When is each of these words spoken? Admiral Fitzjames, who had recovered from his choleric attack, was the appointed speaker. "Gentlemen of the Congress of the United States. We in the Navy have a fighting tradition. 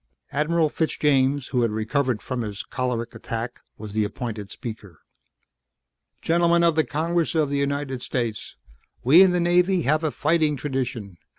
Admiral 0.31 0.67
Fitzjames, 0.67 1.49
who 1.49 1.61
had 1.61 1.69
recovered 1.69 2.23
from 2.23 2.41
his 2.41 2.63
choleric 2.63 3.13
attack, 3.13 3.59
was 3.77 3.93
the 3.93 4.03
appointed 4.03 4.49
speaker. 4.49 4.99
"Gentlemen 6.23 6.63
of 6.63 6.73
the 6.73 6.83
Congress 6.83 7.35
of 7.35 7.51
the 7.51 7.59
United 7.59 8.01
States. 8.01 8.55
We 9.03 9.21
in 9.21 9.29
the 9.29 9.39
Navy 9.39 9.83
have 9.83 10.03
a 10.03 10.09
fighting 10.09 10.55
tradition. 10.57 11.19